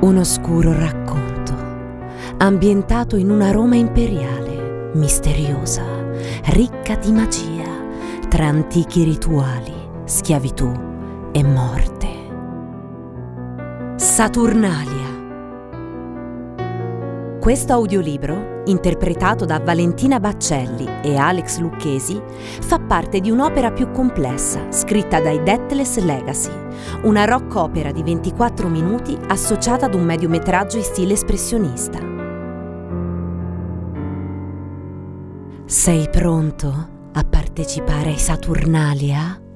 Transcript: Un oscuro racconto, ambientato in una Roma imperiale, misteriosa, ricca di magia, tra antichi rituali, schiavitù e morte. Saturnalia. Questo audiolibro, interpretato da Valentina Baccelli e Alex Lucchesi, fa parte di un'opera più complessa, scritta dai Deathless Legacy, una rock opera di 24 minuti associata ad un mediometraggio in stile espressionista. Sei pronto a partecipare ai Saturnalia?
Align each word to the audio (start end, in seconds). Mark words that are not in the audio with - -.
Un 0.00 0.16
oscuro 0.16 0.72
racconto, 0.72 1.54
ambientato 2.38 3.16
in 3.16 3.30
una 3.30 3.50
Roma 3.50 3.76
imperiale, 3.76 4.90
misteriosa, 4.94 5.84
ricca 6.46 6.96
di 6.96 7.12
magia, 7.12 7.68
tra 8.26 8.46
antichi 8.46 9.04
rituali, 9.04 9.74
schiavitù 10.04 10.72
e 11.32 11.44
morte. 11.44 12.08
Saturnalia. 13.96 15.18
Questo 17.38 17.72
audiolibro, 17.74 18.59
interpretato 18.70 19.44
da 19.44 19.58
Valentina 19.58 20.18
Baccelli 20.20 20.88
e 21.02 21.16
Alex 21.16 21.58
Lucchesi, 21.58 22.20
fa 22.60 22.78
parte 22.78 23.20
di 23.20 23.30
un'opera 23.30 23.72
più 23.72 23.90
complessa, 23.90 24.70
scritta 24.70 25.20
dai 25.20 25.42
Deathless 25.42 25.98
Legacy, 25.98 26.52
una 27.02 27.24
rock 27.24 27.54
opera 27.56 27.92
di 27.92 28.02
24 28.02 28.68
minuti 28.68 29.16
associata 29.28 29.86
ad 29.86 29.94
un 29.94 30.04
mediometraggio 30.04 30.76
in 30.76 30.84
stile 30.84 31.12
espressionista. 31.14 31.98
Sei 35.64 36.08
pronto 36.10 36.88
a 37.12 37.24
partecipare 37.24 38.10
ai 38.10 38.18
Saturnalia? 38.18 39.49